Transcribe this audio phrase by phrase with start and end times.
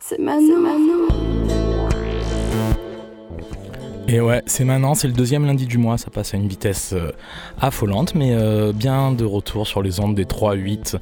[0.00, 1.08] C'est Manon.
[4.08, 6.94] Et ouais, c'est maintenant, c'est le deuxième lundi du mois, ça passe à une vitesse
[6.94, 7.12] euh,
[7.60, 10.96] affolante, mais euh, bien de retour sur les ondes des 3-8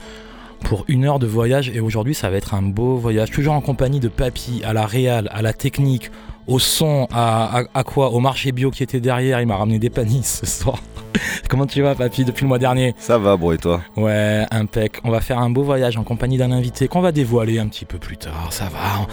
[0.65, 1.69] pour une heure de voyage.
[1.69, 4.85] Et aujourd'hui, ça va être un beau voyage, toujours en compagnie de Papy, à la
[4.85, 6.11] réal, à la technique,
[6.49, 8.11] au son, à, à, quoi?
[8.11, 10.81] Au marché bio qui était derrière, il m'a ramené des panis ce soir.
[11.49, 12.95] Comment tu vas, papy, depuis le mois dernier?
[12.99, 13.83] Ça va, bro, et toi?
[13.97, 15.01] Ouais, impec.
[15.05, 17.85] On va faire un beau voyage en compagnie d'un invité qu'on va dévoiler un petit
[17.85, 18.53] peu plus tard.
[18.53, 19.07] Ça va.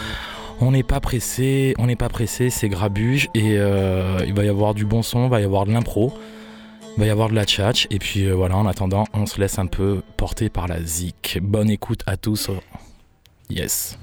[0.62, 4.50] On n'est pas pressé, on n'est pas pressé, c'est grabuge et euh, il va y
[4.50, 6.14] avoir du bon son, il va y avoir de l'impro,
[6.96, 9.42] il va y avoir de la tchatch et puis euh, voilà, en attendant, on se
[9.42, 11.40] laisse un peu porter par la zik.
[11.42, 12.50] Bonne écoute à tous.
[13.50, 13.98] Yes.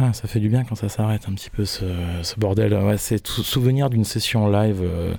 [0.00, 1.84] Ouais, ça fait du bien quand ça s'arrête un petit peu ce,
[2.38, 2.78] bordel.
[2.96, 5.12] C'est souvenir d'une session live euh,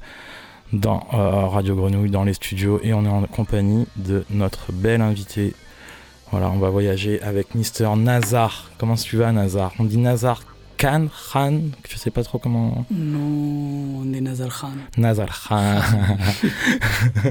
[0.73, 5.01] dans euh, Radio Grenouille, dans les studios, et on est en compagnie de notre bel
[5.01, 5.53] invité.
[6.31, 8.71] Voilà, on va voyager avec Mister Nazar.
[8.79, 9.71] Comment tu vas, Nazar?
[9.77, 10.41] On dit Nazar
[10.81, 12.85] Khan, Khan, je sais pas trop comment.
[12.89, 14.71] Non, on est Nazar Khan.
[14.97, 15.79] Nazar Khan.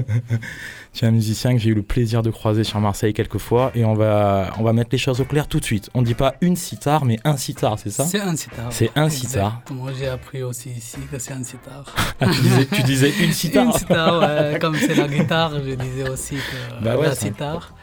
[0.93, 3.73] tu es un musicien que j'ai eu le plaisir de croiser sur Marseille quelques fois
[3.75, 5.89] et on va, on va mettre les choses au clair tout de suite.
[5.93, 8.05] On dit pas une sitar, mais un sitar, c'est ça?
[8.05, 8.71] C'est un sitar.
[8.71, 9.61] C'est un sitar.
[9.69, 11.83] Moi j'ai appris aussi ici que c'est un sitar.
[12.23, 14.59] Ah, tu, disais, tu, disais, une sitar Une sitar, ouais.
[14.61, 17.73] Comme c'est la guitare, je disais aussi que bah ouais, la sitar.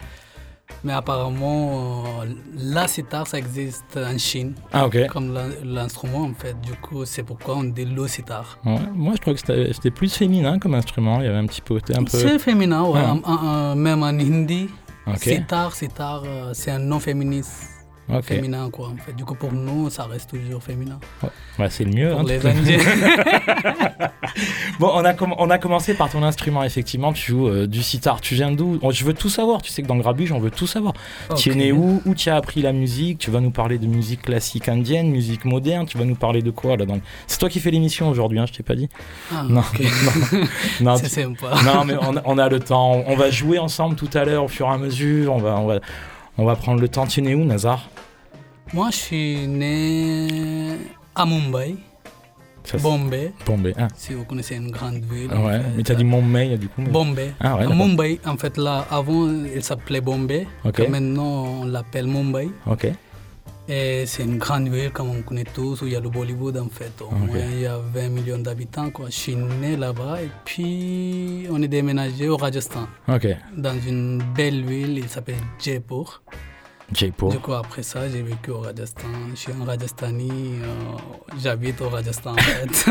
[0.83, 2.25] Mais apparemment, euh,
[2.55, 4.53] la sitar, ça existe en Chine.
[4.71, 5.07] Ah, ok.
[5.07, 6.59] Comme l'instrument, en fait.
[6.61, 8.59] Du coup, c'est pourquoi on dit le sitar.
[8.65, 11.19] Ouais, moi, je trouve que c'était plus féminin comme instrument.
[11.19, 12.17] Il y avait un petit côté un peu.
[12.17, 13.01] C'est féminin, ouais.
[13.03, 13.15] Ah.
[13.23, 14.69] En, en, même en hindi,
[15.05, 15.35] okay.
[15.35, 17.78] sitar, sitar, euh, c'est un nom féministe.
[18.11, 18.35] Okay.
[18.35, 19.13] féminin quoi en fait.
[19.13, 20.99] Du coup pour nous ça reste toujours féminin.
[21.21, 21.29] Ouais.
[21.57, 22.09] Bah, c'est le mieux.
[22.09, 22.79] Pour hein, les Indiens.
[24.79, 28.21] bon on a, on a commencé par ton instrument effectivement, tu joues euh, du sitar.
[28.21, 28.79] Tu viens d'où?
[28.91, 30.93] Je veux tout savoir, tu sais que dans Grabuge on veut tout savoir.
[31.29, 31.41] Okay.
[31.41, 32.01] Tu es né où?
[32.05, 33.19] Où tu as appris la musique?
[33.19, 36.51] Tu vas nous parler de musique classique indienne, musique moderne, tu vas nous parler de
[36.51, 36.99] quoi là dans...
[37.27, 38.89] C'est toi qui fais l'émission aujourd'hui, hein, je t'ai pas dit
[39.31, 39.83] ah, Non, okay.
[40.81, 41.51] non, non c'est sympa.
[41.63, 44.47] Non mais on, on, a le temps, on va jouer ensemble tout à l'heure au
[44.47, 45.79] fur et à mesure, on va, on va,
[46.37, 47.05] on va prendre le temps.
[47.05, 47.89] Tu es né où Nazar?
[48.73, 50.77] Moi, je suis né
[51.15, 51.75] à Mumbai,
[52.63, 53.33] Ça, Bombay.
[53.45, 53.73] Bombay.
[53.77, 53.87] Ah.
[53.95, 55.31] Si vous connaissez une grande ville.
[55.31, 55.63] Ouais, en fait.
[55.77, 56.81] mais t'as dit Mumbai du coup.
[56.81, 56.89] Mais...
[56.89, 57.33] Bombay.
[57.39, 57.67] Ah ouais.
[57.67, 60.47] Mumbai, en fait, là, avant, il s'appelait Bombay.
[60.65, 60.87] Ok.
[60.87, 62.49] Maintenant, on l'appelle Mumbai.
[62.67, 62.87] Ok.
[63.71, 66.57] Et c'est une grande ville, comme on connaît tous, où il y a le Bollywood,
[66.57, 66.91] en fait.
[67.01, 69.07] Au moins, il y a 20 millions d'habitants, quoi.
[69.07, 70.23] Je suis né là-bas.
[70.23, 73.27] Et puis, on est déménagé au Rajasthan, Ok.
[73.55, 76.23] dans une belle ville, il s'appelle Jaipur.
[76.93, 77.29] Jaipur.
[77.29, 79.07] Du coup, après ça, j'ai vécu au Rajasthan.
[79.31, 80.31] Je suis un Rajasthani.
[80.63, 80.97] euh,
[81.39, 82.85] J'habite au Rajasthan, en fait,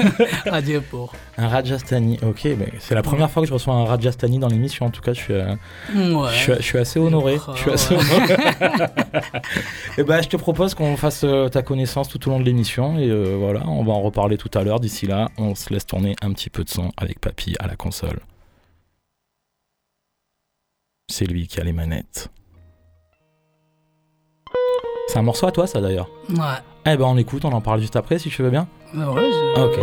[0.50, 1.12] à Jaipur.
[1.36, 2.18] Un Rajasthani.
[2.22, 4.86] Ok, mais c'est la première fois que je reçois un Rajasthani dans l'émission.
[4.86, 5.54] En tout cas, je suis, euh,
[5.94, 6.30] Ouais.
[6.32, 7.38] je suis, je suis assez honoré.
[7.54, 8.02] Je suis assez ouais.
[8.02, 8.34] honoré.
[9.98, 12.98] et ben, je te propose qu'on fasse euh, ta connaissance tout au long de l'émission.
[12.98, 14.80] Et voilà, on va en reparler tout à l'heure.
[14.80, 17.74] D'ici là, on se laisse tourner un petit peu de son avec Papy à la
[17.76, 18.20] console.
[21.10, 22.30] C'est lui qui a les manettes.
[25.08, 26.08] C'est un morceau à toi, ça d'ailleurs.
[26.30, 26.36] Ouais.
[26.86, 28.68] Eh ben, on écoute, on en parle juste après si tu veux bien.
[28.94, 29.78] Ouais, je- Ok.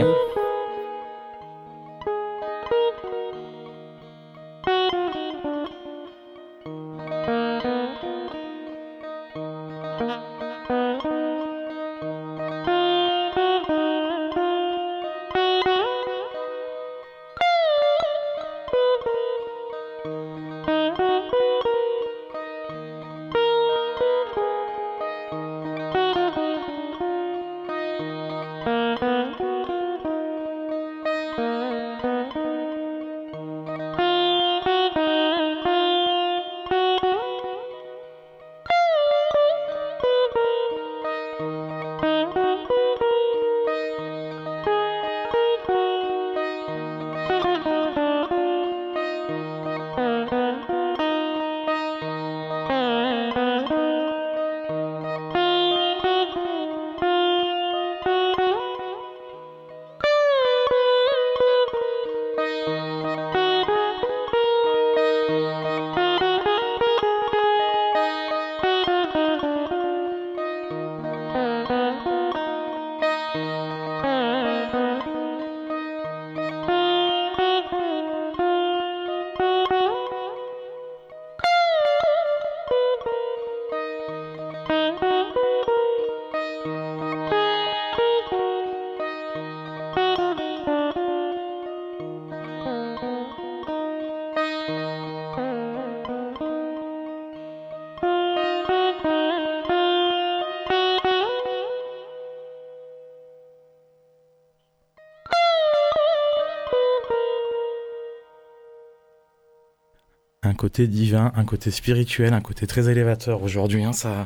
[110.65, 113.83] Côté divin, un côté spirituel, un côté très élévateur aujourd'hui.
[113.83, 114.25] hein, ça,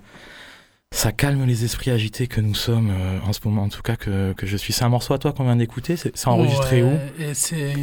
[0.92, 3.98] ça calme les esprits agités que nous sommes euh, en ce moment, en tout cas
[3.98, 4.72] que, que je suis.
[4.72, 7.74] C'est un morceau à toi qu'on vient d'écouter C'est enregistré Ouais, et c'est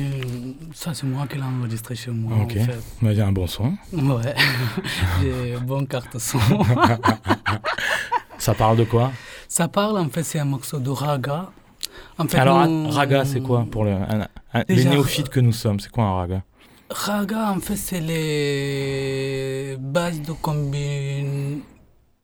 [0.75, 2.56] ça c'est moi qui l'ai enregistré chez moi Ok.
[2.60, 2.72] en fait.
[3.02, 3.75] où Bah, Il y a un bon son.
[3.92, 4.34] Ouais.
[5.20, 6.38] J'ai bonne carte son.
[8.38, 9.12] Ça parle de quoi?
[9.48, 11.50] Ça parle en fait c'est un morceau de raga.
[12.18, 15.52] En fait, Alors, nous- raga, c'est quoi pour le, un- un- les néophytes que nous
[15.52, 15.78] sommes?
[15.80, 16.42] C'est quoi un raga?
[16.88, 21.62] Raga en fait c'est les bases de combine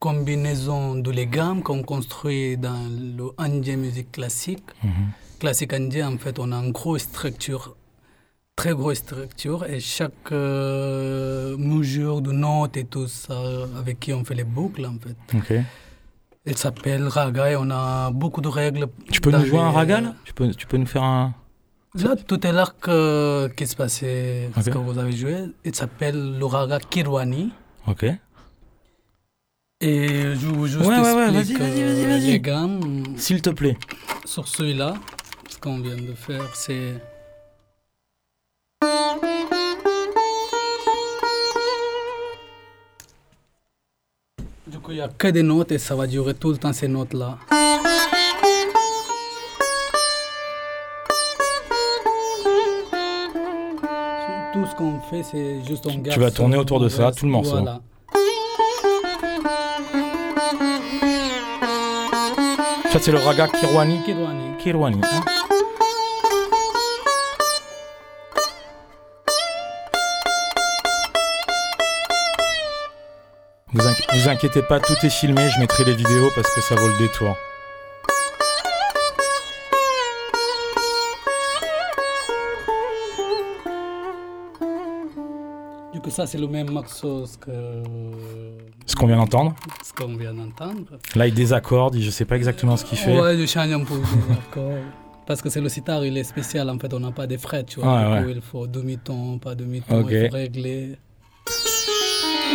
[0.02, 2.82] combinaison de les gammes qu'on construit dans
[3.18, 4.68] le indien musique classique.
[4.82, 4.92] Mhm.
[5.38, 7.76] Classique indien, en fait, on a une grosse structure,
[8.56, 13.40] très grosse structure, et chaque euh, mesure de notes et tout ça,
[13.78, 15.18] avec qui on fait les boucles, en fait.
[15.38, 15.64] Ok.
[16.44, 18.88] Elle s'appelle raga et on a beaucoup de règles.
[19.12, 20.14] Tu peux nous jouer un raga là?
[20.24, 21.32] Tu peux, tu peux nous faire un.
[21.94, 24.70] Là, tout à l'heure que- qui se passait, ce Ok.
[24.72, 27.52] que vous avez joué, il s'appelle le raga Kirwani.
[27.86, 28.04] Ok.
[29.80, 32.30] Et je vous juste Ouais, ouais, ouais, vas-y, vas-y, euh, vas-y, vas-y.
[32.30, 33.04] les gammes.
[33.18, 33.76] S'il te plaît.
[34.24, 34.94] Sur celui-là,
[35.50, 36.94] ce qu'on vient de faire, c'est...
[44.66, 46.72] Du coup, il n'y a que des notes et ça va durer tout le temps
[46.72, 47.38] ces notes-là.
[55.12, 57.52] Fait, c'est juste on garde vas tourner autour de ça, tout le morceau.
[57.52, 57.80] Voilà.
[62.90, 64.02] Ça, c'est le raga Kirwani.
[64.04, 64.56] Kirwani.
[64.58, 65.00] Kirwani.
[65.02, 65.20] hein.
[73.72, 76.74] Vous, inqui- vous inquiétez pas, tout est filmé, je mettrai les vidéos parce que ça
[76.74, 77.36] vaut le détour.
[86.12, 87.50] Ça, c'est le même morceau ce que
[88.86, 89.54] Ce qu'on vient d'entendre.
[89.84, 90.98] ce qu'on vient d'entendre.
[91.16, 93.18] Là, il désaccorde, je sais pas exactement ce qu'il fait.
[93.20, 94.00] Ouais, je change un peu.
[95.26, 96.68] Parce que c'est le sitar, il est spécial.
[96.70, 97.92] En fait, on n'a pas de fret, tu vois.
[97.94, 98.22] Ouais, du ouais.
[98.24, 100.00] coup, il faut demi-ton, pas demi-ton.
[100.00, 100.08] Ok.
[100.10, 100.96] Il faut régler.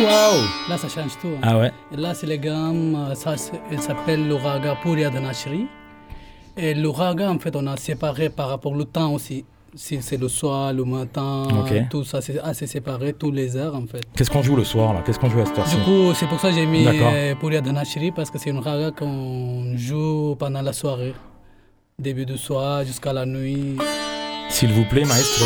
[0.00, 1.28] Waouh Là, ça change tout.
[1.28, 1.40] hein.
[1.42, 3.12] Ah ouais Et là, c'est les gammes.
[3.14, 3.34] Ça,
[3.72, 5.66] il s'appelle le raga Puriya Dhanashri.
[6.56, 9.44] Et le raga, en fait, on a séparé par rapport au temps aussi.
[9.74, 11.46] Si c'est le soir, le matin,
[11.90, 14.00] tout ça, c'est assez séparé, tous les heures, en fait.
[14.16, 15.02] Qu'est-ce qu'on joue le soir là?
[15.04, 15.76] Qu'est-ce qu'on joue à cette heure-ci?
[15.76, 18.90] Du coup, c'est pour ça que j'ai mis euh, Dhanashri parce que c'est une raga
[18.90, 21.14] qu'on joue pendant la soirée.
[21.98, 23.76] Début de soir jusqu'à la nuit.
[24.48, 25.44] S'il vous plaît, maestro.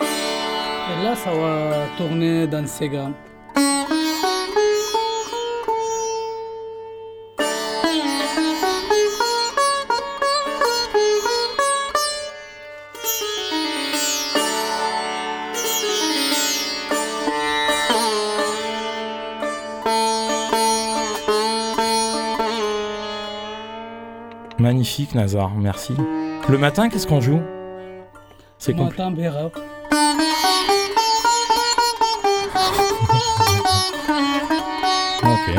[0.00, 3.14] Et là, ça va tourner dans ces gammes.
[24.98, 25.92] Magnifique, Nazar, merci.
[26.48, 27.42] Le matin, qu'est-ce qu'on joue?
[28.56, 28.96] C'est compl-.
[35.22, 35.56] Ok.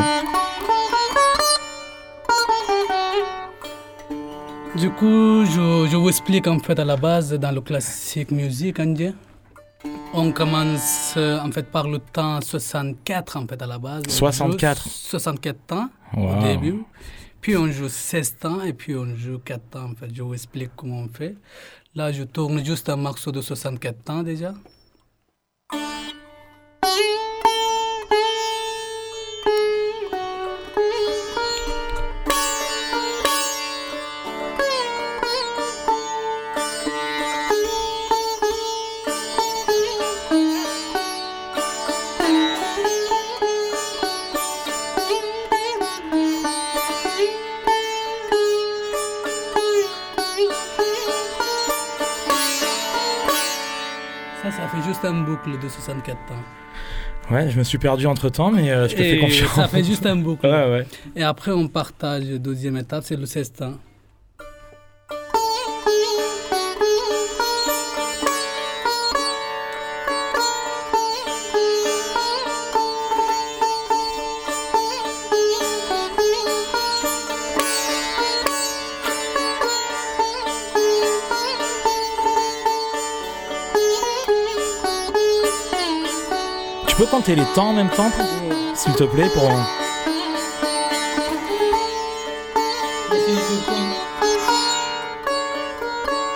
[4.75, 8.79] Du coup, je, je vous explique en fait à la base dans le classique musique
[8.79, 9.13] indien.
[10.13, 14.03] On commence euh, en fait par le temps 64 en fait à la base.
[14.07, 14.83] On 64.
[14.83, 16.37] joue 64 temps Wow.
[16.39, 16.83] au début.
[17.41, 20.13] Puis on joue 16 temps et puis on joue 4 temps en fait.
[20.13, 21.35] Je vous explique comment on fait.
[21.95, 24.53] Là, je tourne juste un morceau de 64 temps déjà.
[54.81, 56.33] Fait juste un boucle de 64 temps.
[57.33, 59.51] Ouais, je me suis perdu entre temps, mais euh, je te fais Et confiance.
[59.53, 60.45] ça fait juste un boucle.
[60.45, 60.87] Ouais, ouais.
[61.15, 63.53] Et après, on partage la deuxième étape, c'est le 16
[86.97, 89.49] peux compter les temps en même temps, pour- s'il te plaît, pour.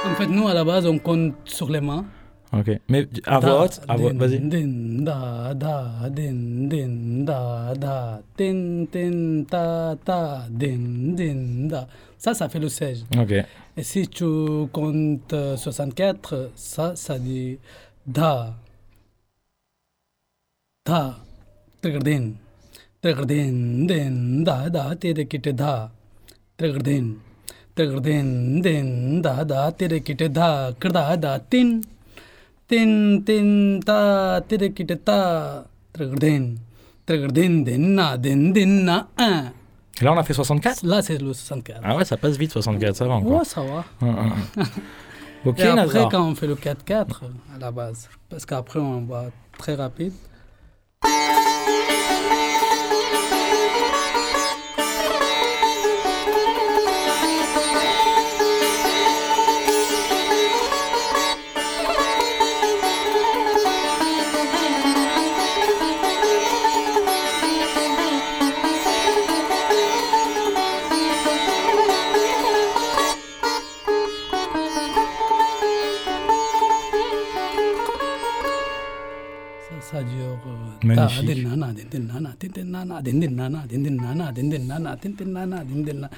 [0.05, 2.05] En fait, nous, à la base, on compte sur les mains.
[2.53, 2.69] Ok.
[2.89, 4.11] Mais à voix haute, à voix.
[4.11, 5.03] din, Vas-y.
[5.03, 11.87] da, da, din, din, da, da, tin, tin, ta, ta, din, din, da.
[12.17, 13.05] Ça, ça fait le 16.
[13.17, 13.31] Ok.
[13.77, 14.25] Et si tu
[14.73, 17.57] comptes euh, 64, ça, ça dit
[18.05, 18.53] da,
[39.99, 41.79] Et là, on a fait 64 Là, c'est le 64.
[41.83, 43.39] Ah ouais, ça passe vite 64, ça va encore.
[43.39, 43.85] Ouais, ça va.
[44.01, 44.65] Hum, hum, hum.
[45.45, 47.05] ok, Et après, quand on fait le 4-4
[47.55, 49.25] à la base, parce qu'après, on va
[49.57, 50.13] très rapide.
[51.03, 51.50] Ça,
[80.95, 84.95] 나나 된 나나 된 나나 된 나나 된 나나 된 나나 된 나나 된 나나
[84.95, 86.09] 된 나나 된 나나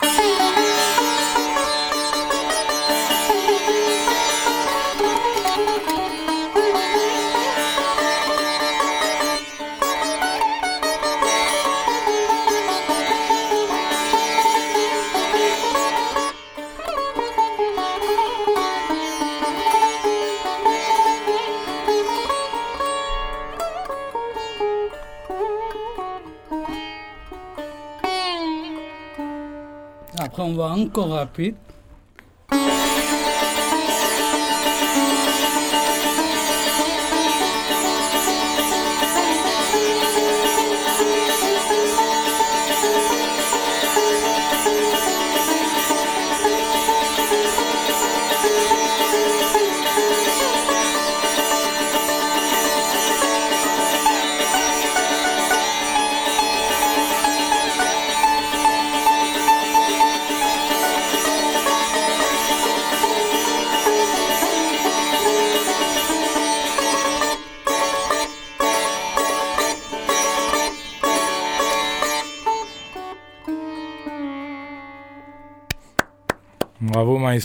[30.64, 31.56] na, din,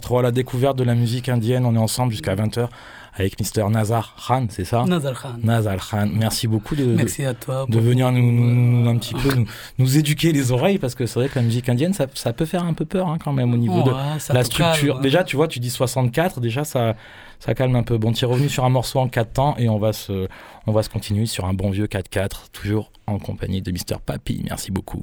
[0.08, 1.66] 3, la découverte de la musique indienne.
[1.66, 2.68] On est ensemble jusqu'à 20h
[3.12, 4.86] avec Mister Nazar Khan, c'est ça?
[4.86, 5.34] Nazar Khan.
[5.42, 6.08] Nazar Khan.
[6.14, 9.28] Merci beaucoup de, venir nous, un petit peu
[9.76, 12.64] nous, éduquer les oreilles parce que c'est vrai que la musique indienne, ça, peut faire
[12.64, 13.90] un peu peur hein, quand même au niveau de
[14.32, 14.98] la structure.
[15.00, 16.94] Déjà, tu vois, tu dis 64, déjà ça,
[17.38, 17.98] ça calme un peu.
[17.98, 20.26] Bon, tu es revenu sur un morceau en 4 temps et on va se,
[20.66, 24.42] on va se continuer sur un bon vieux 4-4, toujours en compagnie de Mister Papy.
[24.48, 25.02] Merci beaucoup.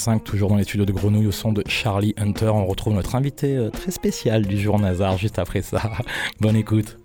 [0.00, 2.48] 19h25, toujours dans les studios de Grenouille au son de Charlie Hunter.
[2.48, 5.80] On retrouve notre invité euh, très spécial du jour Nazar juste après ça.
[6.40, 6.99] Bonne écoute.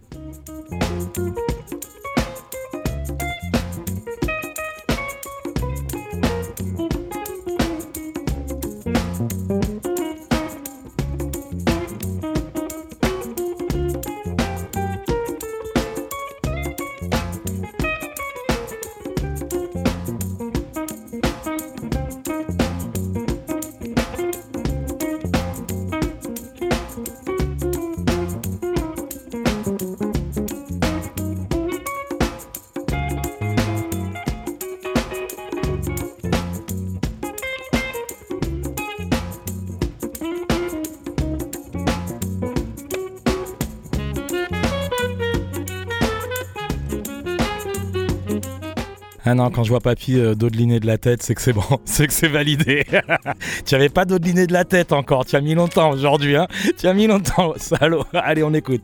[49.27, 51.63] Ah non, quand je vois papy euh, dodeliner de la tête, c'est que c'est bon,
[51.85, 52.85] c'est que c'est validé.
[53.65, 56.85] tu avais pas dodeliné de la tête encore, tu as mis longtemps aujourd'hui, hein Tu
[56.87, 58.05] as mis longtemps, salaud.
[58.13, 58.83] Allez, on écoute.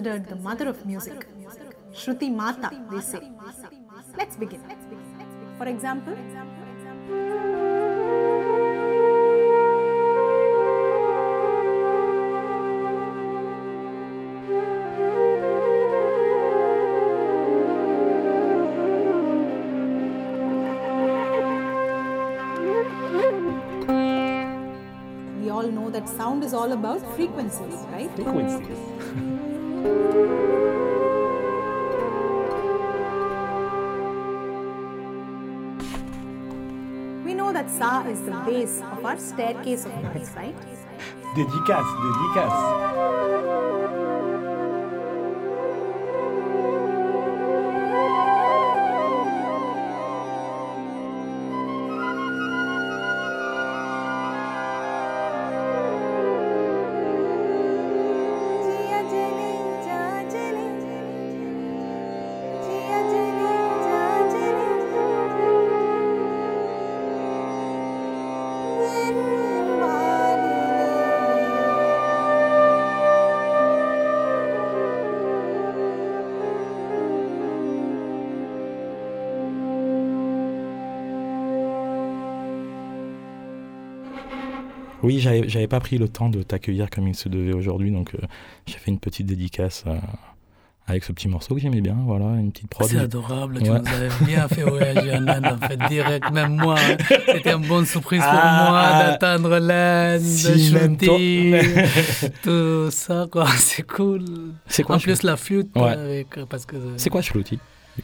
[0.00, 1.26] Considered the mother of music.
[1.92, 3.30] Shruti Mata, they say.
[4.16, 4.62] Let's begin.
[5.58, 6.14] For example,
[25.42, 29.40] we all know that sound is all about frequencies, right?
[29.80, 29.86] We
[37.34, 40.54] know that Sa is the base of our staircase of noise, right?
[41.34, 43.19] Dédicace, dédicace.
[85.10, 88.18] Oui, j'avais pas pris le temps de t'accueillir comme il se devait aujourd'hui, donc euh,
[88.66, 89.96] j'ai fait une petite dédicace euh,
[90.86, 92.88] avec ce petit morceau que j'aimais bien, voilà, une petite prod.
[92.88, 96.30] C'est adorable, tu nous avais bien fait voyager en Inde, en fait, direct.
[96.30, 96.96] Même moi, hein.
[97.26, 101.60] c'était une bonne surprise pour Ah, moi d'attendre l'Inde, Si, de shooter,
[102.44, 103.48] tout ça, quoi.
[103.56, 104.24] C'est cool.
[104.68, 105.88] C'est quoi En plus, la flûte, Ouais.
[105.90, 106.76] avec, parce que...
[106.98, 107.58] C'est quoi Shruti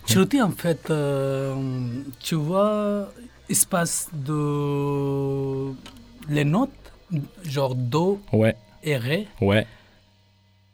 [0.09, 1.55] Shruti, en fait, euh,
[2.19, 3.09] tu vois,
[3.49, 5.73] il se passe de...
[6.29, 6.71] les notes,
[7.45, 9.66] genre Do Ouais, et Ré, ouais.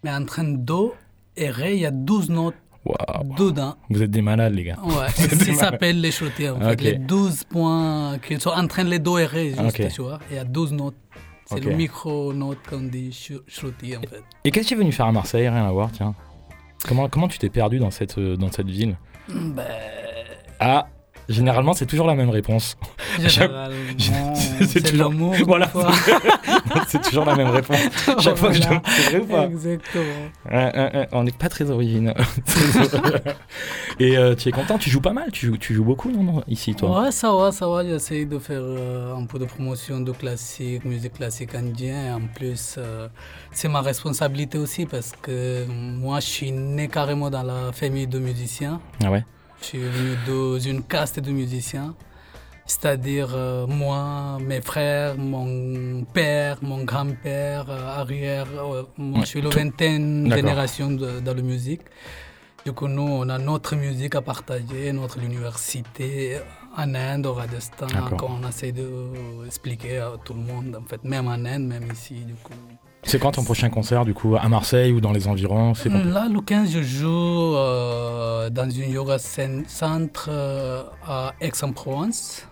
[0.05, 0.95] mais entre Do
[1.37, 3.35] et Ré, il y a 12 notes Waouh.
[3.37, 3.77] dedans.
[3.91, 4.79] Vous êtes des malades, les gars.
[4.83, 6.73] Ouais, c'est ça s'appelle les shrutis, en fait.
[6.73, 6.81] Ok.
[6.83, 9.89] Les 12 points qui sont en train de les do et ré, juste, Ok.
[9.95, 10.19] tu vois.
[10.31, 10.97] Il y a 12 notes.
[11.47, 13.13] C'est le micro-note qu'on dit
[13.47, 14.23] shruti, en fait.
[14.45, 15.49] Et qu'est-ce que tu es venu faire à Marseille?
[15.49, 16.15] Rien à voir, tiens.
[16.89, 18.97] Comment, comment tu t'es perdu dans cette, dans cette ville?
[19.29, 19.65] Ben,
[20.59, 20.87] Ah,
[21.29, 22.77] Généralement, c'est toujours la même réponse.
[23.19, 23.77] Généralement,
[24.67, 25.13] c'est toujours-.
[25.47, 25.71] Voilà.
[26.89, 27.79] c'est toujours la même réponse.
[28.19, 30.05] Chaque fois que je c'est vrai ou pas Exactement.
[30.51, 32.17] Ouais, ouais, ouais, On n'est pas très original.
[34.01, 34.79] Et euh, tu es content?
[34.79, 35.31] Tu joues pas mal?
[35.33, 37.03] Tu joues, tu joues beaucoup non, non, ici, toi?
[37.03, 37.85] Ouais, ça va, ça va.
[37.85, 42.15] J'essaie de faire euh, un peu de promotion de classique, musique classique indienne.
[42.15, 43.09] En plus, euh,
[43.53, 48.19] c'est ma responsabilité aussi parce que moi, je suis né carrément dans la famille de
[48.19, 48.81] musiciens.
[49.05, 49.25] Ah ouais?
[49.63, 51.95] Je suis venu dans une caste de musiciens.
[52.67, 58.47] C'est-à-dire euh, moi, mes frères, mon père, mon grand-père, euh, arrière.
[58.57, 61.83] euh, moi, Ouais, je suis tout- vingtaine génération de- dans la musique.
[62.65, 66.39] Du coup, nous, on a notre musique à partager, notre université
[66.77, 71.33] en Inde, au Rajasthan, qu'on essaie d'expliquer à tout le monde, en fait, même en
[71.45, 72.53] Inde, même ici, du coup.
[73.05, 76.41] C'est quand ton prochain concert, du coup, à Marseille ou dans les environs Là, le
[76.41, 77.55] 15, je joue
[78.51, 82.47] dans une yoga cen- centre euh, à Aix-en-Provence.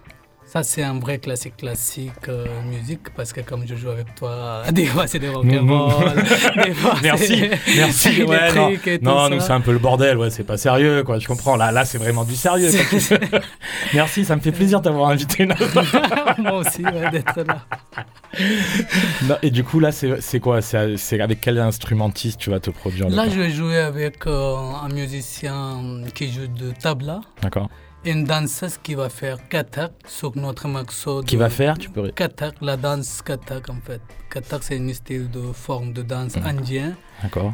[0.52, 4.64] Ça, c'est un vrai classique classique euh, musique parce que comme je joue avec toi,
[4.72, 6.24] des fois c'est des rock'n'roll,
[6.64, 8.22] des fois Merci, merci.
[8.24, 10.56] Ouais, non, électrique et tout non nous c'est un peu le bordel, ouais, c'est pas
[10.56, 11.20] sérieux, quoi.
[11.20, 11.54] Je comprends.
[11.54, 12.68] Là, là, c'est vraiment du sérieux.
[13.94, 15.46] Merci, ça me fait plaisir de t'avoir invité.
[16.38, 17.64] Moi aussi, ouais, d'être là.
[19.22, 20.62] Non, Et du coup, là, c'est quoi?
[20.62, 24.88] C'est avec quel instrumentiste tu vas te produire Là, je vais jouer avec euh, un
[24.88, 27.68] musicien qui joue de tabla D'accord.
[28.04, 31.22] Une danseuse qui va faire katak sur notre morceau.
[31.22, 32.10] Qui va faire Tu peux.
[32.10, 34.00] Katak, la danse katak en fait.
[34.30, 36.46] Katak, c'est une style de forme de danse Mhm.
[36.46, 36.96] indien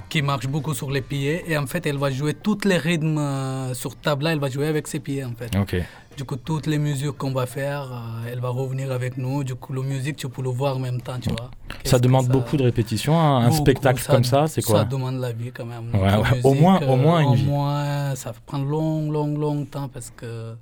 [0.08, 1.42] qui marche beaucoup sur les pieds.
[1.50, 4.68] Et en fait, elle va jouer tous les rythmes euh, sur tabla, elle va jouer
[4.68, 5.54] avec ses pieds en fait.
[5.56, 5.76] Ok.
[6.16, 9.44] Du coup, toutes les musiques qu'on va faire, euh, elle va revenir avec nous.
[9.44, 11.50] Du coup, la musique, tu peux le voir en même temps, tu vois.
[11.84, 13.18] Ça demande ça- beaucoup de répétitions.
[13.18, 15.94] Un, un beaucoup, spectacle comme ça, c'est Ça quoi demande la vie quand même.
[15.94, 17.44] Ouais, au moins- au moins une au vie.
[17.44, 20.54] moins, ça prend long, long, longtemps parce que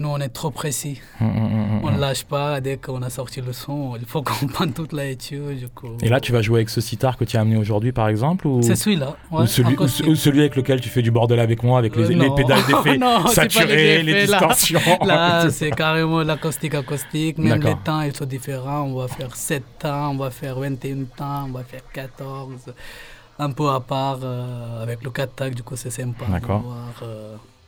[0.00, 1.00] nous, on est trop précis.
[1.20, 3.94] Hum, hum, hum, On ne lâche pas dès qu'on a sorti le son.
[3.96, 5.68] Il faut qu'on prenne toute la étude.
[6.02, 8.48] Et là, tu vas jouer avec ce sitar que tu as amené aujourd'hui, par exemple
[8.48, 8.60] ou...
[8.60, 9.16] C'est celui-là.
[9.30, 10.06] ou celui, ou, acoustique.
[10.08, 12.66] ou celui avec lequel tu fais du bordel avec moi, avec les, Euh, les pédales
[12.66, 12.98] d'effet
[13.32, 14.38] saturées, les les, là.
[14.38, 14.98] distorsions.
[15.06, 17.38] Là, c'est carrément l'acoustique acoustique.
[17.38, 18.82] Même les temps, ils sont différents.
[18.82, 22.74] On va faire 7 temps, on va faire 21 temps, on va faire 14.
[23.38, 26.24] Un peu à part euh, avec le 4 tacs, du coup, c'est sympa.
[26.28, 26.64] D'accord.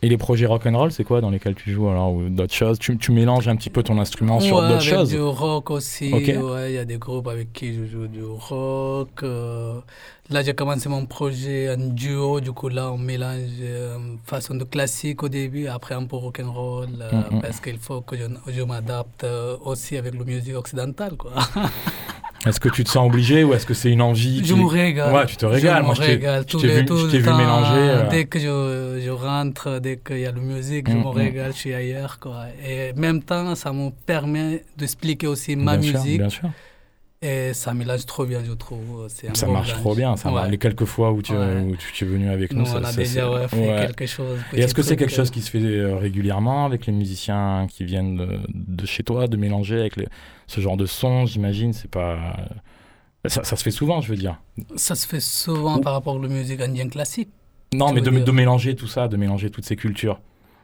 [0.06, 2.78] Et les projets rock'n'roll, c'est quoi dans lesquels tu joues alors ou d'autres choses?
[2.78, 5.08] Tu, tu mélanges un petit peu ton instrument sur ouais, d'autres choses?
[5.08, 6.12] du rock aussi.
[6.12, 9.08] Ouais, il y a des groupes avec qui je joue du rock.
[9.24, 9.80] euh,
[10.30, 12.38] là, j'ai commencé mon projet en duo.
[12.40, 16.86] Du coup, là, on mélange euh, façon de classique au début, après un peu rock'n'roll,
[17.00, 17.40] euh, Mhm.
[17.42, 21.16] parce qu'il faut que je, je m'adapte euh, aussi avec la musique occidentale.
[21.16, 21.32] Quoi.
[22.46, 25.12] Est-ce que tu te sens obligé ou est-ce que c'est une envie Je me régale.
[25.12, 25.78] Ouais, tu te régales.
[25.82, 27.36] Je Moi, me régale je tout t'ai le- vu- tout vu temps.
[27.36, 28.08] mélanger, euh.
[28.08, 31.08] Dès que je, je rentre, dès qu'il y a la musique, je Mm, me mm.
[31.08, 32.18] régale, je suis ailleurs.
[32.20, 32.44] Quoi.
[32.64, 36.12] Et en même temps, ça me permet d'expliquer aussi ma bien musique.
[36.12, 36.50] Sûr, bien sûr.
[37.22, 39.08] Et ça mélange trop bien, je trouve.
[39.08, 39.80] Ça bon marche mélange.
[39.80, 40.16] trop bien.
[40.16, 40.50] Ça Ouais.
[40.50, 41.62] Les quelques fois où tu, Ouais.
[41.66, 43.86] où tu, tu es venu avec nous, Nous, ça, on a ça, déjà ouais, fait
[43.86, 44.38] quelque chose.
[44.52, 47.66] Et est-ce que c'est quelque chose euh, qui se fait euh, régulièrement avec les musiciens
[47.70, 50.06] qui viennent de, de chez toi, de mélanger avec les-
[50.46, 52.36] ce genre de son, j'imagine C'est pas.
[53.26, 54.40] Ça, ça se fait souvent, je veux dire.
[54.76, 57.28] Ça se fait souvent Ou- par rapport à la musique indienne classique.
[57.74, 60.20] Non, mais de, de mélanger tout ça, de mélanger toutes ces cultures.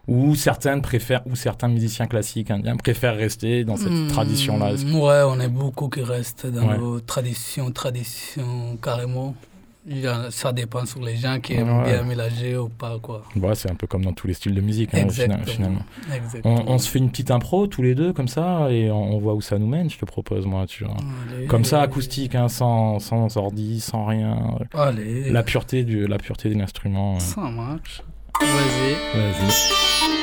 [0.09, 4.75] Ou certaines préfèrent, ou certains musiciens classiques indiens préfèrent rester dans cette Hmm, tradition-là.
[4.75, 6.79] Ouais, on est beaucoup qui restent dans Ouais.
[6.79, 9.35] nos traditions, traditions carrément.
[10.31, 11.92] Ça dépend sur les gens qui aiment Ouais.
[11.95, 12.99] bien mélanger ou pas.
[13.01, 13.25] Quoi.
[13.35, 15.81] Ouais, c'est un peu comme dans tous les styles de musique, hein, finalement.
[16.45, 19.18] On, on se fait une petite impro tous les deux, comme ça, et on, on
[19.18, 20.66] voit où ça nous mène, je te propose, moi.
[20.68, 20.95] Tu vois.
[21.35, 24.57] Allez, Comme ça, acoustique, hein, sans, sans ordi, sans rien.
[24.75, 27.16] Allez, La pureté, du, la pureté de l'instrument.
[27.16, 27.18] euh.
[27.18, 28.03] ça marche.
[28.40, 29.18] Vas-y.
[29.18, 30.21] Vas-y.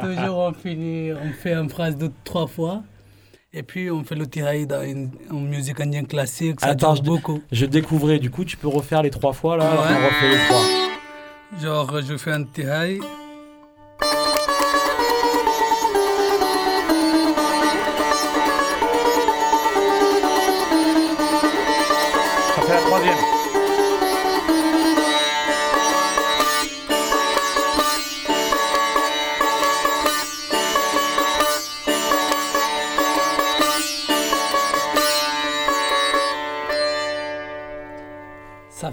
[0.00, 2.82] Toujours on finit, on fait une phrase de trois fois.
[3.54, 6.60] Et puis on fait le tirail dans une, musique indienne classique.
[6.60, 7.42] Ça Attends, dure beaucoup.
[7.52, 9.78] Je découvrais, du coup, tu peux refaire les trois fois là Ouais.
[9.78, 11.60] On refait les trois.
[11.60, 13.00] Genre je fais un tirail.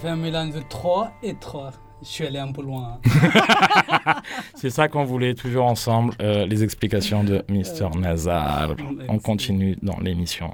[0.09, 1.71] Fait un mélange de 3 et 3.
[2.01, 2.99] Je suis allé un peu loin.
[4.55, 7.89] C'est ça qu'on voulait toujours ensemble, euh, les explications de Mr.
[7.97, 8.75] Nazar.
[9.09, 10.51] On continue dans l'émission.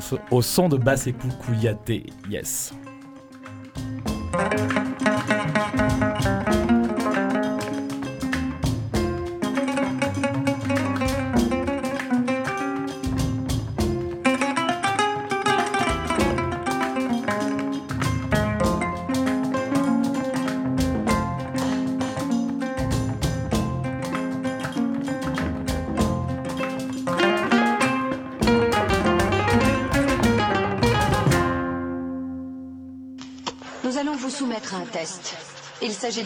[0.00, 2.06] Se- au son de Basekou Kouyaté.
[2.30, 2.72] Yes.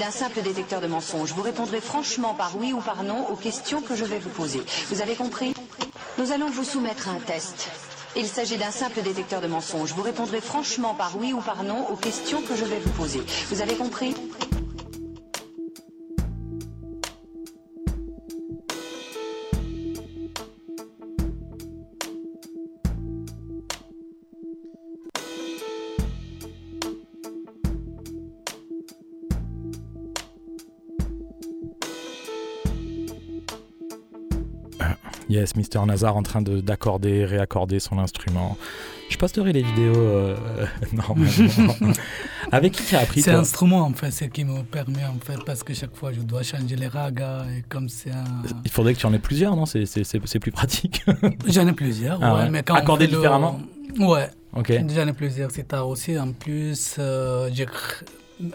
[0.02, 1.32] D'un simple détecteur de mensonges.
[1.32, 4.60] Vous répondrez franchement par oui ou par non aux questions que je vais vous poser.
[4.90, 5.54] Vous avez compris?
[6.18, 7.68] Nous allons vous soumettre à un test.
[8.16, 9.92] Il s'agit d'un simple détecteur de mensonges.
[9.92, 13.22] Vous répondrez franchement par oui ou par non aux questions que je vais vous poser.
[13.50, 14.12] Vous avez compris?
[35.32, 38.58] Yes, Mister Nazar en train de- d'accorder, réaccorder son instrument.
[39.08, 40.36] Je posterai les vidéos euh,
[40.92, 41.92] normalement.
[42.50, 45.38] Avec qui tu as appris C'est l'instrument en fait, ce qui me permet en fait,
[45.46, 48.24] parce que chaque fois je dois changer les ragas et comme c'est un.
[48.64, 49.64] Il faudrait que tu en aies plusieurs, non?
[49.64, 51.02] C'est- C'est c'est- c'est plus pratique.
[51.46, 52.50] J'en ai plusieurs, Ah ouais, ouais.
[52.50, 53.58] mais quand le- différemment?
[53.98, 54.70] Ouais, ok.
[54.94, 56.18] j'en ai plusieurs sitars aussi.
[56.18, 57.66] En plus, euh, j'ai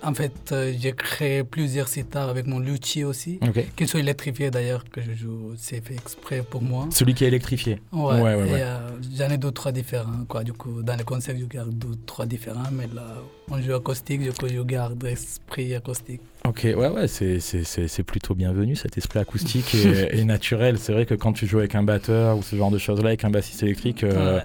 [0.04, 3.66] en fait, euh, j'ai créé plusieurs sitars avec mon luthier aussi, Ok.
[3.76, 6.88] qui sont électrifiés d'ailleurs, que je joue, c'est fait exprès pour moi.
[6.92, 7.82] Celui qui est électrifié.
[7.92, 10.26] Ouais, Ouais, ouais, euh, j'en ai deux, trois différents.
[10.28, 10.44] Quoi.
[10.44, 13.16] Du coup, dans les concerts, je garde deux, trois différents, mais là,
[13.50, 16.22] on joue acoustique, du coup, je garde esprit acoustique.
[16.46, 20.78] Ok, ouais, ouais, c'est- plutôt bienvenu cet esprit acoustique et, et naturel.
[20.80, 23.24] C'est vrai que quand tu joues avec un batteur ou ce genre de choses-là, avec
[23.26, 24.44] un bassiste électrique, euh, Ouais.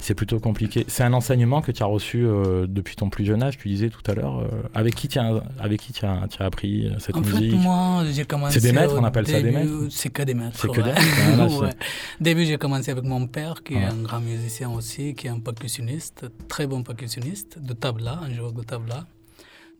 [0.00, 0.84] C'est plutôt compliqué.
[0.88, 3.90] C'est un enseignement que tu as reçu euh, depuis ton plus jeune âge, tu disais
[3.90, 4.38] tout à l'heure.
[4.38, 7.22] euh, avec qui tu as, avec qui tu as, tu as appris euh, cette En
[7.22, 7.54] fait, musique?
[7.60, 8.60] moi, j'ai commencé.
[8.60, 9.86] C'est des maîtres, on appelle ça des maîtres?
[9.90, 10.58] C'est que des maîtres.
[10.58, 11.70] C'est que des maîtres, Ouais.
[12.20, 15.40] Début, j'ai commencé avec mon père, qui est un grand musicien aussi, qui est un
[15.40, 19.06] percussionniste, très bon percussionniste, de tabla, un joueur de tabla.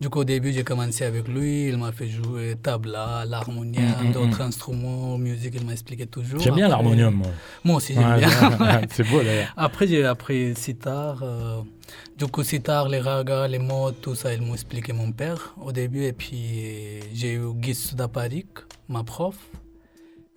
[0.01, 1.67] Du coup, au début, j'ai commencé avec lui.
[1.67, 4.47] Il m'a fait jouer tabla, l'harmonium, Mm, mm, d'autres mm.
[4.47, 6.39] instruments, musique, il m'a expliqué toujours.
[6.39, 7.27] J'aime bien l'harmonium, moi.
[7.65, 8.57] Moi aussi, j'aime Ouais, bien.
[8.59, 9.53] ouais, c'est beau d'ailleurs.
[9.57, 11.21] Après, j'ai appris sitar.
[11.21, 11.61] euh,
[12.17, 15.73] du coup, sitar, les ragas, les mots, tout ça, il m'a expliqué mon père au
[15.73, 16.05] début.
[16.05, 18.47] Et puis, j'ai eu Guy Sudaparik,
[18.87, 19.35] ma prof.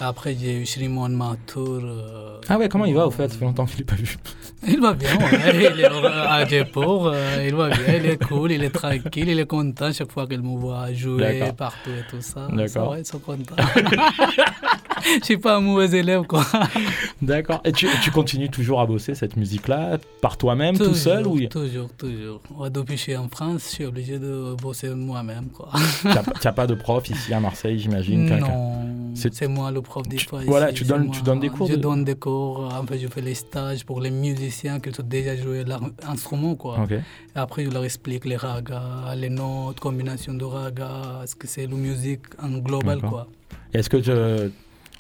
[0.04, 1.80] Après, j'ai eu Shrimon Mathur.
[1.84, 3.28] euh, Ah ouais, comment il va au fait?
[3.28, 4.16] Ça fait longtemps que je l'ai pas vu.
[4.66, 5.72] il va bien, ouais.
[5.74, 9.38] il est à Jaipur, euh, il va bien, il est cool, il est tranquille, il
[9.38, 12.48] est content chaque fois qu'il me voit jouer partout et tout ça.
[12.52, 12.96] D'accord.
[12.96, 13.54] ils sont contents.
[15.20, 16.44] Je suis pas un mauvais élève, quoi.
[17.22, 17.60] D'accord.
[17.64, 21.88] Et tu, tu continues toujours à bosser cette musique-là par toi-même, tout seul ou Toujours,
[21.96, 22.40] toujours.
[22.56, 25.68] Ouais, depuis que je suis en France, je suis obligé de bosser moi-même, quoi.
[26.02, 26.08] tu
[26.44, 30.26] n'as pas de prof ici à Marseille, j'imagine Non, C'est- moi le prof des Tu-
[30.26, 30.40] fois.
[30.46, 31.14] voilà, ici, tu donnes- moi.
[31.14, 32.68] tu donnes des cours Je de- donne des cours.
[32.72, 36.54] En fait, je fais les stages pour les musiciens qui ont déjà joué leur instrument,
[36.54, 36.80] quoi.
[36.82, 36.92] Ok.
[36.92, 37.02] Et
[37.34, 41.74] après, je leur explique les ragas, les notes, combinaison de ragas, ce que c'est la
[41.74, 43.26] musique en global, quoi.
[43.74, 44.52] Est-ce que tu-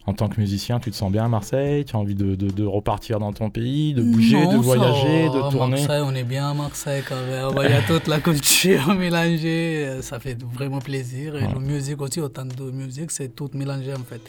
[0.06, 1.84] en tant que musicien, tu te sens bien à Marseille?
[1.84, 5.28] Tu as envie de, de- de repartir dans ton pays, de bouger, Non, de voyager,
[5.28, 5.34] va.
[5.34, 5.76] de tourner?
[5.80, 7.48] Marseille, on est bien à Marseille quand même.
[7.64, 9.98] Il y a toute la culture mélangée.
[10.02, 11.36] Ça fait vraiment plaisir.
[11.36, 11.52] Et Ouais.
[11.52, 14.20] la musique aussi, autant de musique, c'est tout mélangé en fait.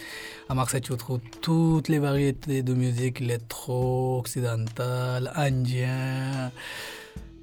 [0.50, 6.52] À Marseille, tu retrouves toutes les variétés de musique électro, occidentale, indien,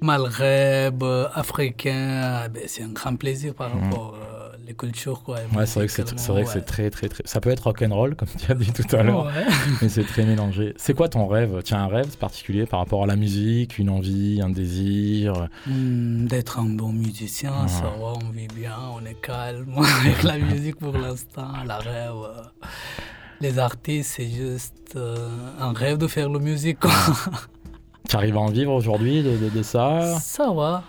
[0.01, 1.03] maghreb,
[1.33, 2.47] africain.
[2.53, 5.23] Ben, c'est un grand plaisir par rapport euh, les cultures.
[5.23, 6.61] Quoi, Ouais, c'est vrai que c'est ouais.
[6.61, 7.23] très très très.
[7.25, 9.31] Ça peut être rock and roll comme tu as dit tout à l'heure, Ouais.
[9.81, 10.73] mais c'est très mélangé.
[10.77, 11.61] C'est quoi ton rêve?
[11.63, 15.47] Tu as un rêve particulier par rapport à la musique, une envie, un désir?
[15.67, 17.67] Hmm, D'être un bon musicien, Ah.
[17.67, 22.11] ça va, on vit bien, on est calme avec la musique pour l'instant, la rêve.
[22.13, 22.41] euh,
[23.41, 26.79] Les artistes, c'est juste euh, un rêve de faire la musique.
[28.09, 30.17] Tu arrives à en vivre aujourd'hui de, de- de ça?
[30.19, 30.83] Ça va,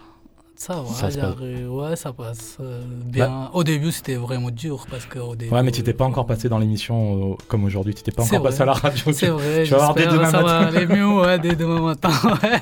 [0.67, 1.15] ça va, Ça passe.
[1.17, 3.51] j'arrive- ouais, ça passe euh, bien.
[3.53, 5.53] Au début, c'était vraiment dur parce que au début.
[5.53, 7.95] Ouais, mais tu n'étais pas encore passé dans l'émission euh, comme aujourd'hui.
[7.95, 9.13] Tu n'étais pas encore passé à la radio.
[9.13, 10.61] C'est vrai, Tu vas voir dès demain ça matin.
[10.61, 12.11] va aller mieux ouais, dès demain matin.
[12.43, 12.61] ouais.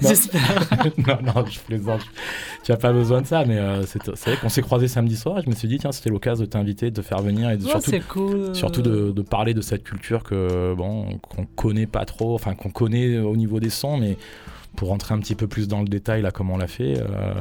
[0.00, 0.40] J'espère.
[1.06, 2.00] non, non, je plaisante.
[2.64, 5.38] Tu n'as pas besoin de ça, mais euh, c'est vrai qu'on s'est croisés samedi soir
[5.38, 7.56] et je me suis dit, tiens, c'était l'occasion de t'inviter, de te faire venir et
[7.56, 8.54] de, Ouais, surtout, c'est cool.
[8.54, 12.70] surtout de, de parler de cette culture que bon qu'on connaît pas trop, enfin qu'on
[12.70, 14.16] connaît au niveau des sons, mais
[14.78, 16.98] pour rentrer un petit peu plus dans le détail, là, comment on l'a fait.
[17.00, 17.34] euh,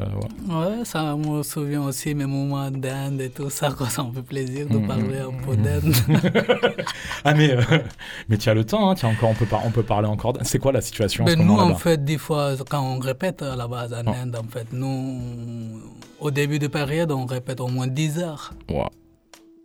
[0.49, 0.55] ouais.
[0.55, 3.87] Ouais, ça me souvient aussi mes moments d'Inde et tout ça, quoi.
[3.89, 4.87] Ça me fait plaisir de Mhm.
[4.87, 5.93] parler un peu d'Inde.
[7.23, 7.61] Ah, mais, euh,
[8.29, 10.33] mais tu as le temps, hein, tiens, encore, on, peut on peut parler encore.
[10.41, 13.41] C'est quoi la situation en Mais ce nous, en fait, des fois, quand on répète
[13.43, 14.13] à la base en Oh.
[14.19, 15.81] Inde, en fait, nous,
[16.19, 18.53] au début de période, on répète au moins 10 heures.
[18.71, 18.89] Ouah.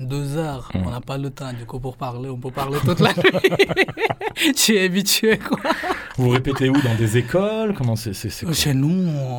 [0.01, 0.79] Deux heures, Mm.
[0.87, 3.57] on n'a pas le temps du coup pour parler, on peut parler toute la nuit.
[4.37, 5.59] Je suis habitué quoi.
[6.19, 6.75] Vous répétez où?
[6.75, 7.75] Dans des écoles?
[7.77, 8.13] Comment c'est
[8.53, 8.89] Chez nous,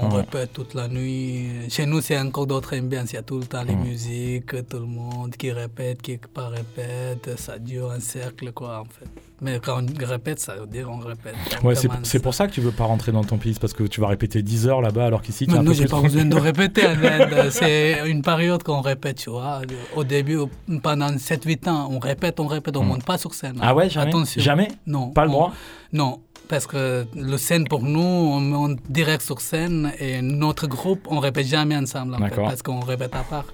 [0.02, 0.18] on Ouais.
[0.22, 1.48] répète toute la nuit.
[1.70, 3.12] Chez nous, c'est encore d'autres ambiances.
[3.12, 3.84] Il y a tout le temps les Mm.
[3.84, 7.38] musiques, tout le monde qui répète, qui pas répète.
[7.40, 9.08] Ça dure un cercle quoi en fait.
[9.42, 11.36] Mais quand on répète, ça veut dire on répète.
[11.62, 13.84] On Ouais, c'est pour ça que tu veux pas rentrer dans ton pays, parce que
[13.84, 16.36] tu vas répéter 10 heures là-bas alors qu'ici tu nous, peu j'ai pas besoin de
[16.38, 17.50] répéter en Inde.
[17.52, 19.62] C'est une période qu'on répète, tu vois.
[19.96, 20.40] Au début,
[20.82, 22.88] pendant 7-8 ans, on répète, on répète, on Mm.
[22.88, 23.58] monte pas sur scène.
[23.62, 24.10] Ah ouais, jamais?
[24.10, 24.42] Attention.
[24.42, 24.70] Jamais?
[24.88, 25.10] Non.
[25.12, 25.54] Pas le on- droit?
[25.92, 26.20] Non,
[26.54, 31.18] parce que le scène pour nous, on monte direct sur scène et notre groupe, on
[31.18, 32.48] répète jamais ensemble en fait, D'accord.
[32.48, 33.48] parce qu'on répète à part.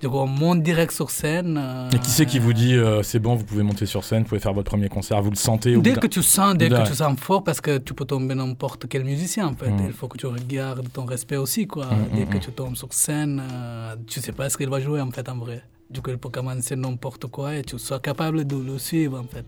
[0.00, 1.56] Du coup, on monte direct sur scène.
[1.56, 4.24] euh, Et qui c'est qui vous dit euh, c'est bon, vous pouvez monter sur scène,
[4.24, 6.84] vous pouvez faire votre premier concert, vous le sentez Dès que tu sens, dès que
[6.84, 9.70] tu sens fort, parce que tu peux tomber n'importe quel musicien en fait.
[9.70, 9.84] Mm.
[9.86, 11.86] Il faut que tu regardes ton respect aussi quoi.
[11.86, 12.40] Mm, dès mm, que mm.
[12.40, 15.36] tu tombes sur scène, euh, tu sais pas ce qu'il va jouer en fait en
[15.36, 15.62] vrai.
[15.88, 19.28] Du coup, il peut commencer n'importe quoi et tu sois capable de le suivre en
[19.32, 19.44] fait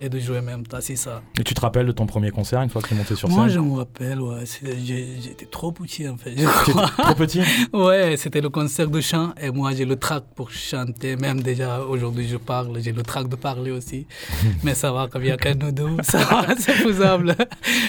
[0.00, 1.22] et de jouer en même temps, c'est ça.
[1.38, 3.28] Et tu te rappelles de ton premier concert une fois que tu es monté sur
[3.28, 4.44] Moi, je scène me rappelle, ouais,
[4.84, 6.34] j'étais trop petit en fait.
[6.34, 7.40] trop petit
[7.72, 11.16] Ouais, c'était le concert de chant et moi j'ai le trac pour chanter.
[11.16, 14.06] Même déjà aujourd'hui je parle, j'ai le trac de parler aussi.
[14.62, 17.34] Mais ça va, comme il y a qu'un nous ça va, c'est faisable.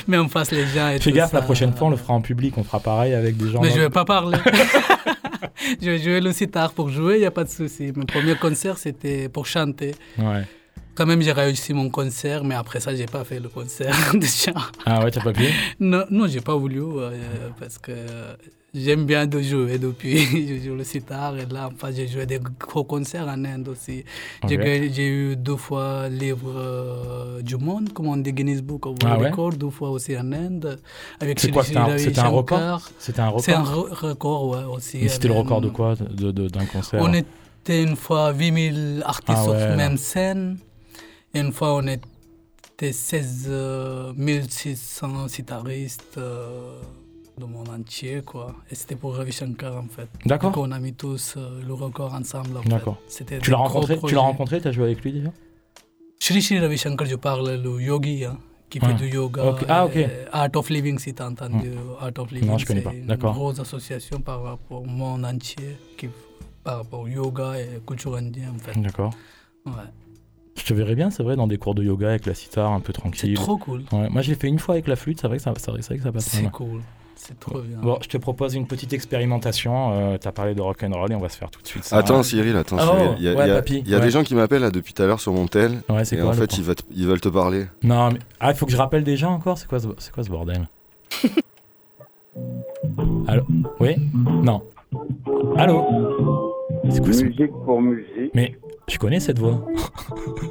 [0.07, 2.13] Mais on fasse les gens et Fais tout gaffe, la prochaine fois on le fera
[2.13, 3.61] en public, on fera pareil avec des gens.
[3.61, 4.37] Mais dans- je vais pas parler.
[5.81, 7.91] je vais jouer le sitar pour jouer, il n'y a pas de souci.
[7.95, 9.93] Mon premier concert c'était pour chanter.
[10.17, 10.43] Ouais.
[10.99, 14.25] Quand même j'ai réussi mon concert, mais après ça j'ai pas fait le concert de
[14.25, 14.51] chant.
[14.85, 15.45] Ah ouais, t'as pas pu
[15.79, 17.11] Non, non, j'ai pas voulu euh,
[17.57, 17.93] parce que
[18.75, 20.17] j'aime bien de jouer depuis.
[20.49, 24.03] je joue le sitar et là, enfin, j'ai joué des gros concerts en Inde aussi.
[24.45, 29.05] J'ai eu deux fois livre euh, du monde, comme on dit Guinness Book of Ah
[29.05, 29.29] World ouais?
[29.29, 30.79] Record, deux fois aussi en Inde.
[31.37, 32.59] C'est quoi C'était un, Sri c'était un record?
[32.59, 32.91] Shankar.
[32.99, 33.87] C'était un C'est un record?
[33.89, 34.97] re- record, ouais, aussi.
[35.03, 35.95] Mais c'était le record de quoi?
[35.95, 37.01] De- de- D'un concert?
[37.01, 40.57] On était une fois 8000 artistes Ah ouais, sur même scène.
[41.33, 46.79] Une fois, on était 16 euh, 1600 sitaristes euh,
[47.37, 48.55] du monde entier, quoi.
[48.71, 50.07] Et c'était pour Ravi Shankar, en fait.
[50.25, 50.51] D'accord.
[50.51, 52.61] Donc, on a mis tous euh, le record ensemble, en.
[52.61, 52.97] D'accord.
[53.07, 54.59] C'était Tu l'as rencontré Tu l'as rencontré?
[54.61, 55.31] T'as joué avec lui déjà?
[56.19, 58.37] Shri Shri Ravi Shankar, je parle le yogi, hein,
[58.69, 58.87] qui Ah.
[58.89, 59.55] fait du yoga.
[59.69, 59.97] Ah, ok.
[60.31, 61.71] Art of Living, si tu as entendu.
[61.99, 62.91] Art of Living, Non, je connais pas.
[62.93, 63.33] une D'accord.
[63.33, 66.09] grosse association par rapport au monde entier, qui,
[66.63, 68.79] par rapport au yoga et culture indienne, en fait.
[68.81, 69.13] D'accord.
[69.65, 69.73] Ouais.
[70.59, 72.81] Je te verrais bien, c'est vrai, dans des cours de yoga avec la sitar un
[72.81, 73.33] peu C'est tranquille.
[73.35, 73.83] trop cool.
[73.93, 75.71] Ouais, moi, je l'ai fait une fois avec la flûte, c'est vrai que ça, c'est
[75.71, 76.49] vrai, c'est que ça passe C'est bien.
[76.49, 76.81] cool.
[77.15, 77.77] C'est trop bien.
[77.81, 79.91] Bon, je te propose une petite expérimentation.
[79.93, 81.97] Euh, T'as parlé de rock'n'roll et on va se faire tout de suite ça.
[81.97, 83.15] Attends, Cyril, attends, Oh, Cyril.
[83.19, 84.03] Il y a, ouais, il y a- papy, il y a ouais.
[84.05, 85.81] des gens qui m'appellent là, depuis tout à l'heure sur mon tel.
[85.89, 87.65] Ouais, c'est Et quoi en fait, ils, va- ils veulent te parler.
[87.83, 89.57] Non, mais ah, il faut que je rappelle des gens encore.
[89.57, 89.87] C'est quoi, ce...
[89.97, 90.69] c'est quoi ce bordel?
[93.27, 93.43] Allô?
[93.79, 93.95] Oui?
[94.25, 94.61] Non.
[95.57, 96.55] Allô?
[96.89, 97.23] C'est quoi ce...
[97.23, 98.31] Musique pour musique.
[98.33, 98.57] Mais
[98.87, 99.61] je connais cette voix.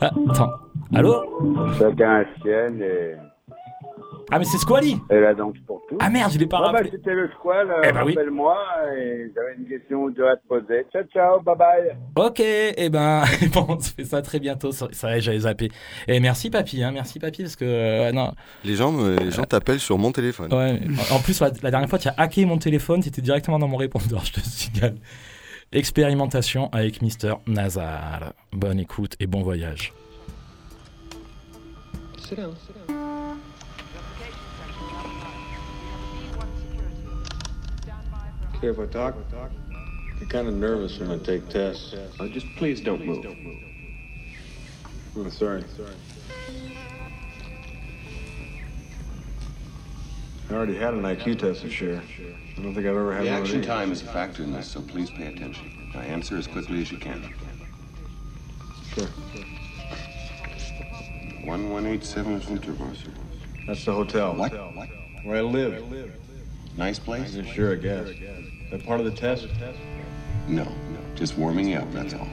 [0.00, 0.50] ah, attends.
[0.94, 1.22] Allô
[1.78, 3.14] Chacun ancienne et,
[4.30, 5.96] Ah, mais c'est Squally et la danse pour tous.
[6.00, 8.14] Ah merde, je l'ai pas Ah bah, c'était le squal, euh, Eh bah oui.
[8.14, 8.56] rappelle-moi,
[8.96, 10.86] et j'avais une question ou deux à te poser.
[10.92, 11.96] Ciao, ciao, bye bye.
[12.16, 13.22] Ok, et ben,
[13.54, 14.72] bon, on se fait ça très bientôt.
[14.72, 15.70] Ça, ça, j'avais zappé.
[16.08, 18.32] Et merci, papy, hein, merci, papy, parce que, euh, non,
[18.64, 20.52] Les gens, me- les gens t'appellent sur mon téléphone.
[20.52, 20.80] Ouais,
[21.12, 23.58] en en plus, la, la dernière fois, tu as hacké mon téléphone, tu étais directement
[23.58, 24.94] dans mon répondeur, je te signale.
[25.72, 28.32] Expérimentation avec Mister Nazar.
[28.52, 29.92] Bonne écoute et bon voyage.
[38.56, 39.14] Okay, if I talk,
[40.20, 41.92] I'm kind of nervous when I take tests.
[41.92, 43.26] Uh, just please don't move.
[45.16, 45.62] Oh, sorry.
[50.50, 52.02] I already had an IQ test this year.
[52.56, 54.52] I don't think I've ever had The one action of time is a factor in
[54.52, 55.90] this, so please pay attention.
[55.94, 57.22] Now answer as quickly as you can.
[58.94, 59.08] Sure.
[61.44, 63.10] 1187 is Winterwasser.
[63.66, 64.34] That's the hotel.
[64.34, 64.52] What?
[65.24, 66.12] Where I live.
[66.76, 67.34] Nice place?
[67.34, 68.08] Yeah, sure, I guess.
[68.70, 69.48] That part of the test?
[70.48, 71.00] No, no.
[71.14, 72.28] Just warming you up, that's all.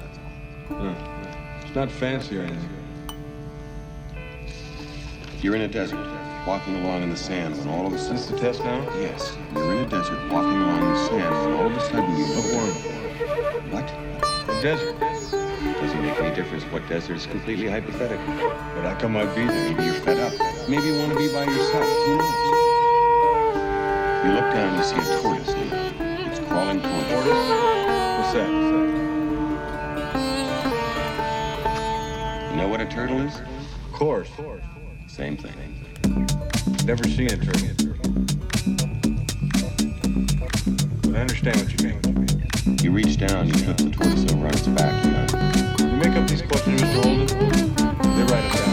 [0.69, 0.95] No.
[1.61, 2.69] It's not fancy or anything.
[5.41, 6.05] You're in a desert,
[6.45, 8.35] walking along in the sand when all of a Is this sudden...
[8.35, 8.81] the test now?
[8.99, 12.17] Yes, you're in a desert, walking along in the sand when all of a sudden
[12.17, 12.25] you...
[12.25, 12.73] What warm?
[13.71, 13.89] What?
[14.49, 14.99] A desert.
[14.99, 17.15] Doesn't make any difference what desert.
[17.15, 18.25] It's completely hypothetical.
[18.25, 19.69] But how come I'd be there?
[19.69, 20.33] Maybe you're fed up.
[20.67, 21.85] Maybe you want to be by yourself.
[22.05, 22.33] Who knows?
[24.25, 25.53] You look down, and you see a tortoise.
[26.27, 27.15] It's crawling toward you.
[27.15, 27.49] Tortoise?
[28.17, 28.49] What's that?
[32.51, 33.39] You know what a turtle is?
[33.39, 34.29] Of course.
[35.07, 35.53] Same thing.
[36.85, 37.69] Never seen a turtle.
[41.03, 42.79] But I understand what you mean.
[42.81, 45.91] You reach down, you flip the over on its back, you know.
[45.91, 47.03] You make up these questions, Mr.
[47.03, 47.27] Holden.
[48.15, 48.70] They write it down.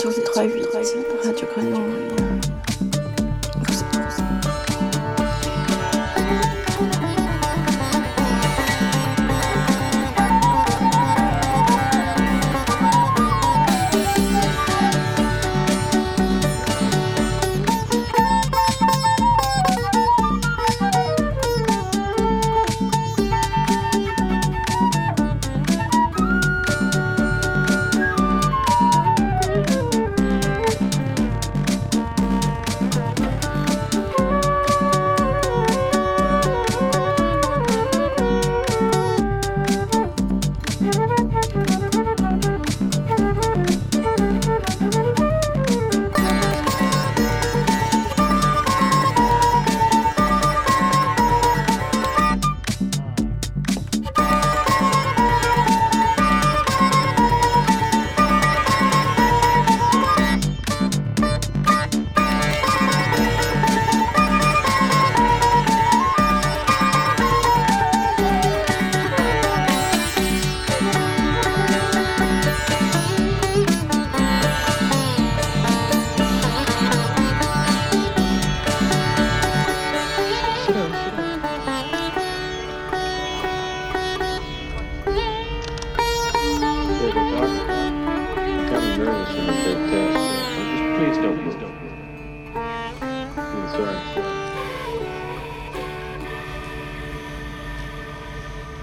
[0.00, 2.09] Sur le 3-8, Radio Grenouille.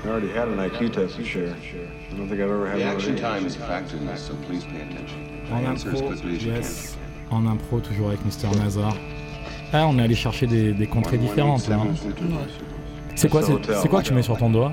[0.08, 1.50] I already had an IQ test this year.
[1.50, 4.22] I don't think I've ever had The one action time is a factor in this,
[4.26, 5.20] so please pay attention.
[5.52, 6.98] En Answer as impro, quickly as you yes.
[7.30, 7.36] can.
[7.38, 8.96] En impro, toujours avec Mister Nazar.
[9.74, 11.76] Ah, on est allé chercher des, des contrées différentes là.
[11.82, 11.88] hein.
[13.16, 14.72] C'est quoi, c'est c'est quoi que tu mets sur ton doigt?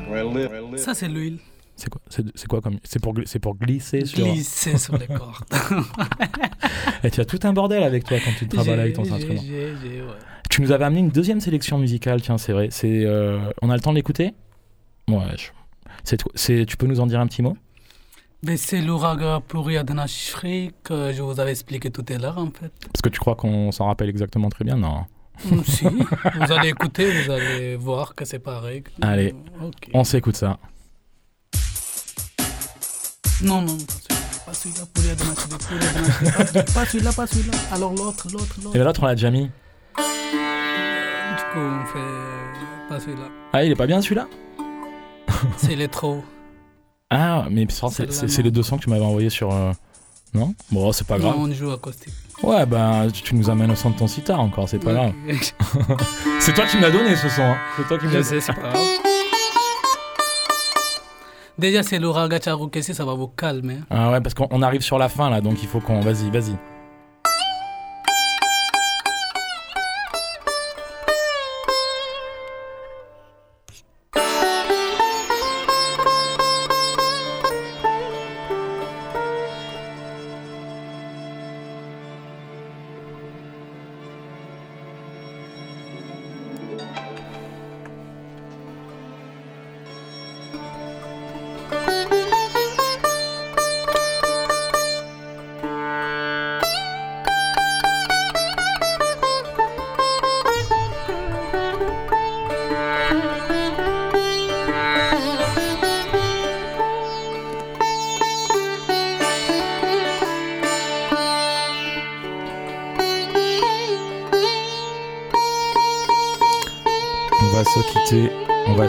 [0.76, 1.38] Ça, c'est l'huile.
[1.76, 4.24] C'est quoi, c'est quoi comme, c'est pour, gl- c'est pour glisser sur.
[4.24, 5.34] Glisser sur les cordes.
[7.02, 9.40] Et tu as tout un bordel avec toi quand tu travailles avec ton instrument.
[9.40, 9.72] ouais.
[10.48, 12.68] Tu nous avais amené une deuxième sélection musicale, tiens, c'est vrai.
[12.70, 14.34] C'est, euh, on a le temps de l'écouter?
[15.08, 15.36] Ouais.
[15.36, 17.56] je- C'est, tu peux nous en dire un petit mot?
[18.42, 22.70] Mais c'est l'ouragan Pluriadana Shri que je vous avais expliqué tout à l'heure, en fait.
[22.92, 25.06] Parce que tu crois qu'on s'en rappelle exactement très bien Non?
[25.46, 28.84] Mm, si, vous allez écouter, vous allez voir que c'est pareil.
[29.00, 29.88] Allez, Ok.
[29.94, 30.58] on s'écoute ça.
[33.42, 33.76] Non, non,
[34.46, 34.84] pas celui-là.
[34.94, 35.78] Shri.
[36.36, 37.56] Pas celui- Pas celui-là, pas celui-là.
[37.72, 38.76] Alors l'autre, l'autre, l'autre.
[38.76, 39.44] Et l'autre, on l'a déjà mis?
[39.46, 39.50] Du
[41.52, 43.28] coup, on fait euh, pas celui-là.
[43.52, 44.28] Ah, il est pas bien celui-là?
[45.56, 46.22] C'est électro.
[47.10, 49.52] Ah, mais c'est- les deux sons que tu m'avais envoyés sur.
[49.52, 49.72] euh,
[50.34, 50.52] Non?
[50.72, 51.36] Bon, c'est pas grave.
[51.36, 52.12] Non, on joue acoustique.
[52.42, 55.12] Ouais, bah, tu nous amènes au son de ton sitar encore, c'est pas grave.
[55.28, 55.54] Ok.
[56.40, 57.56] C'est toi qui me l'as donné ce son, hein.
[57.76, 58.82] C'est toi qui me l'as sais, c'est pas grave.
[61.56, 63.74] Déjà, c'est le raga charukesi, ça va vous calmer.
[63.82, 63.86] hein.
[63.90, 66.00] Ah ouais, parce qu'on on arrive sur la fin là, donc il faut qu'on.
[66.00, 66.56] Vas-y, vas-y.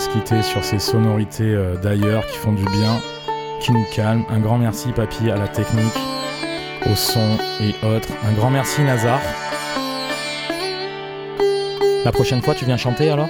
[0.06, 3.02] Se quitter sur ces sonorités euh, d'ailleurs qui font du bien,
[3.60, 4.24] qui nous calment.
[4.30, 5.98] Un grand merci papy à la technique,
[6.92, 8.10] au son et autres.
[8.28, 9.20] Un grand merci Nazar.
[12.04, 13.30] La prochaine fois tu viens chanter alors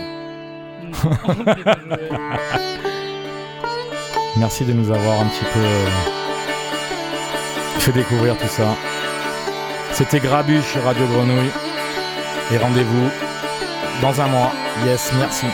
[4.37, 5.87] Merci de nous avoir un petit peu euh,
[7.79, 8.75] fait découvrir tout ça.
[9.93, 11.51] C'était Grabuche sur Radio Grenouille.
[12.51, 13.09] Et rendez-vous
[14.01, 14.51] dans un mois.
[14.85, 15.45] Yes, merci.